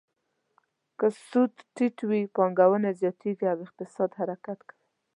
که 0.99 1.07
سود 1.27 1.53
ټیټ 1.75 1.97
وي، 2.09 2.21
پانګونه 2.35 2.89
زیاتیږي 2.99 3.45
او 3.53 3.57
اقتصاد 3.65 4.09
حرکت 4.19 4.59
کوي. 4.69 4.83